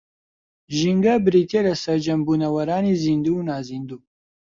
ژینگە 0.77 1.13
بریتییە 1.25 1.61
لە 1.67 1.73
سەرجەم 1.83 2.19
بوونەوەرانی 2.25 2.99
زیندوو 3.03 3.37
و 3.39 3.45
نازیندوو 3.49 3.99